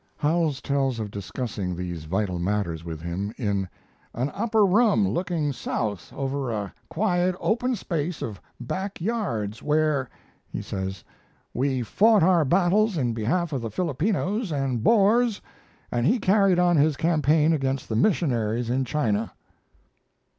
Howells 0.17 0.61
tells 0.63 0.99
of 0.99 1.11
discussing 1.11 1.75
these 1.75 2.05
vital 2.05 2.39
matters 2.39 2.83
with 2.83 3.01
him 3.01 3.31
in 3.37 3.69
"an 4.15 4.31
upper 4.33 4.65
room, 4.65 5.07
looking 5.07 5.53
south 5.53 6.11
over 6.13 6.51
a 6.51 6.73
quiet, 6.89 7.35
open 7.39 7.75
space 7.75 8.23
of 8.23 8.41
back 8.59 8.99
yards 8.99 9.61
where," 9.61 10.09
he 10.49 10.59
says, 10.59 11.03
"we 11.53 11.83
fought 11.83 12.23
our 12.23 12.43
battles 12.43 12.97
in 12.97 13.13
behalf 13.13 13.53
of 13.53 13.61
the 13.61 13.69
Filipinos 13.69 14.51
and 14.51 14.81
Boers, 14.83 15.39
and 15.91 16.07
he 16.07 16.17
carried 16.17 16.57
on 16.57 16.77
his 16.77 16.97
campaign 16.97 17.53
against 17.53 17.87
the 17.87 17.95
missionaries 17.95 18.71
in 18.71 18.83
China." 18.85 19.31